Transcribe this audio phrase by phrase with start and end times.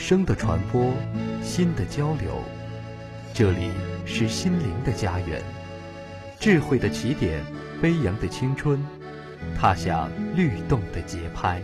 [0.00, 0.92] 声的传播，
[1.42, 2.42] 心的交流，
[3.34, 3.70] 这里
[4.06, 5.42] 是心灵的家园，
[6.40, 7.44] 智慧的起点，
[7.80, 8.80] 飞扬的青春，
[9.56, 11.60] 踏响律动的节拍。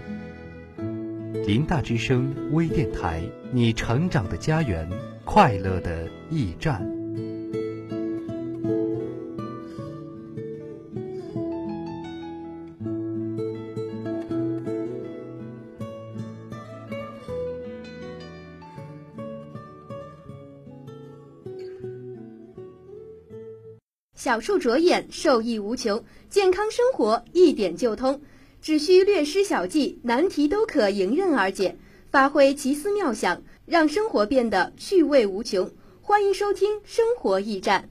[1.47, 3.23] 林大之声微电台，
[3.53, 4.89] 你成长的家园，
[5.27, 6.81] 快乐的驿站。
[24.15, 26.03] 小处着眼，受益无穷。
[26.31, 28.21] 健康生活一点就通，
[28.63, 31.77] 只需略施小计，难题都可迎刃而解。
[32.11, 35.69] 发挥奇思妙想，让生活变得趣味无穷。
[36.01, 37.83] 欢迎收听《生活驿站》。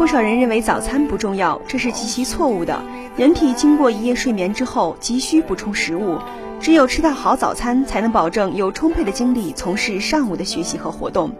[0.00, 2.82] 不少人认为早餐不重要，这是极其错误的。
[3.18, 6.16] 人体经过一夜睡眠之后，急需补充食物，
[6.58, 11.30] 只有吃到好早餐，才能保证有充沛的精力从事上午的学习和活动。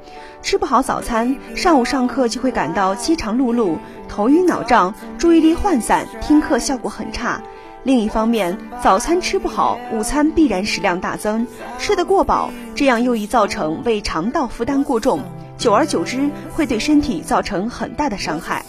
[0.43, 3.79] 吃不好早餐，上午上课就会感到饥肠辘辘、
[4.11, 7.41] 头晕脑胀、注意力涣散，听课效果很差。
[7.85, 11.47] 另一方面，早餐吃不好，午餐必然食量大增，
[11.79, 15.21] 吃得过饱，这样又易造成胃肠道负担过重。
[15.61, 18.65] 久而久之，会对身体造成很大的伤害。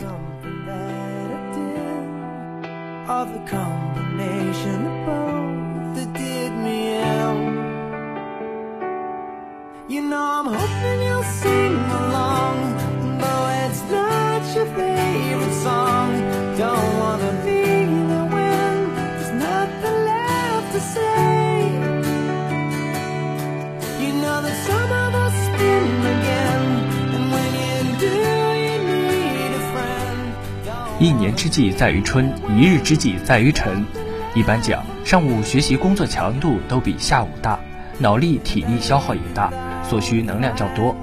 [31.21, 33.85] 年之计在于春，一日之计在于晨。
[34.33, 37.59] 一般讲，上午学习工作强度都比下午大，
[37.99, 39.53] 脑力体力消耗也大，
[39.87, 40.95] 所需能量较多。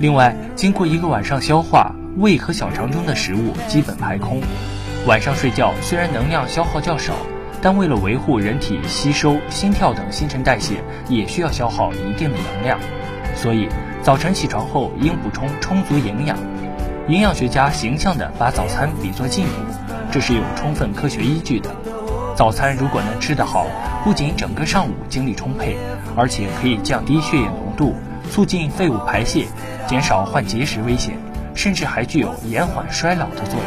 [0.00, 4.40] 另外，经过一个晚上消化，胃和小肠中的食物基本排空。
[5.06, 7.12] 晚上睡觉虽然能量消耗较少，
[7.60, 12.78] 但为了维护人体吸收、心跳等新陈代谢，也需要消耗一定的能量。
[13.34, 13.68] 所以，
[14.00, 16.38] 早晨起床后应补充充足营养。
[17.08, 19.52] 营养学家形象地把早餐比作进补，
[20.10, 21.70] 这是有充分科学依据的。
[22.34, 23.68] 早餐如果能吃得好，
[24.02, 25.76] 不仅整个上午精力充沛，
[26.16, 27.94] 而且可以降低血液浓度，
[28.28, 29.46] 促进废物排泄，
[29.86, 31.16] 减少患结石危险，
[31.54, 33.62] 甚至还具有延缓衰老的作用。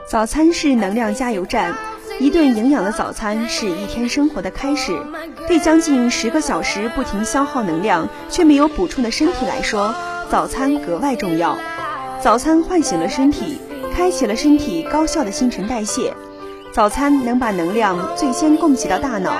[0.08, 1.74] 早餐是能量加油站，
[2.20, 4.96] 一顿营养的早餐是一天生活的开始。
[5.48, 9.92] 对将近十个小时不停消耗能量却没有补充的身体来说，
[10.30, 11.58] 早餐格外重要。
[12.22, 13.58] 早餐唤醒了身体，
[13.96, 16.14] 开启了身体高效的新陈代谢。
[16.72, 19.32] 早餐能把能量最先供给到大脑，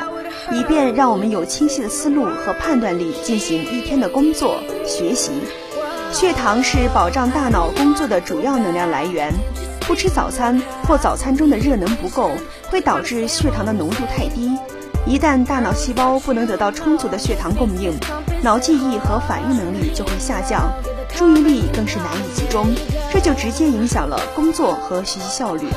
[0.50, 5.30] 以便让我们有清晰的思路和判断力进行一天的工作学习。
[6.10, 9.32] 血糖是保障大脑工作的主要能量来源。
[9.86, 12.32] 不吃早餐或早餐中的热能不够，
[12.68, 14.50] 会导致血糖的浓度太低。
[15.06, 17.94] 一旦大脑细胞不能得到充足的血糖供应，
[18.42, 20.72] 脑记忆和反应能力就会下降，
[21.14, 22.66] 注意力更是难以集中，
[23.12, 25.68] 这就直接影响了工作和学习效率。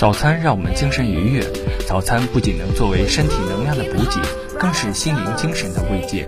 [0.00, 1.44] 早餐让我们精神愉悦，
[1.86, 4.18] 早餐不仅能作为身体能量的补给，
[4.58, 6.26] 更是心灵精神的慰藉。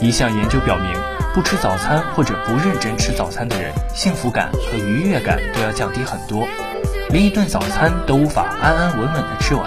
[0.00, 0.90] 一项研究表明，
[1.34, 6.48] 不吃早餐或者不认真吃早餐的人，幸福感和愉悦感都要降低很多，
[7.10, 9.66] 连一顿早餐都无法安安稳稳地吃完，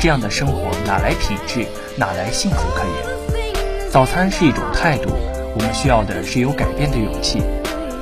[0.00, 1.64] 这样的生活哪来品质，
[1.96, 3.88] 哪来幸福可言？
[3.88, 5.10] 早餐是一种态度，
[5.54, 7.40] 我们需要的是有改变的勇气。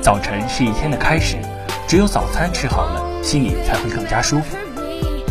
[0.01, 1.37] 早晨是一天的开始，
[1.87, 4.57] 只有早餐吃好了，心里才会更加舒服。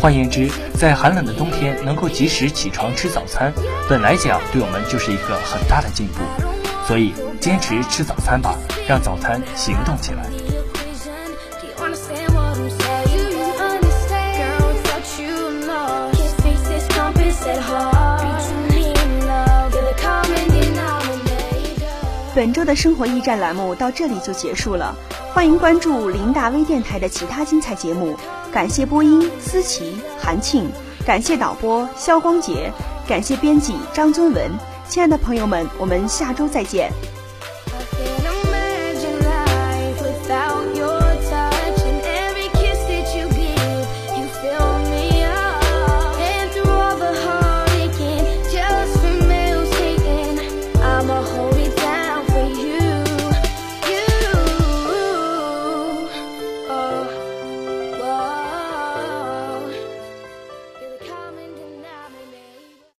[0.01, 3.51] 换言之，在寒冷的冬天能够及时起床吃早餐，
[3.89, 6.23] 本来讲对我们就是一个很大的进步。
[6.87, 8.55] 所以，坚持吃早餐吧，
[8.87, 10.23] 让早餐行动起来。
[22.33, 24.95] 本周的生活驿站栏目到这里就结束了，
[25.33, 28.17] 欢迎关注林大微电台的其他精彩节目。
[28.51, 30.67] 感谢播音思琪、韩庆，
[31.05, 32.71] 感谢导播肖光杰，
[33.07, 34.51] 感谢编辑张尊文。
[34.87, 36.91] 亲爱的朋友们，我们下周再见。